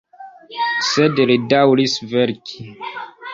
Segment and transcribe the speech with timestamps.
[0.87, 2.67] Sed li daŭris verki.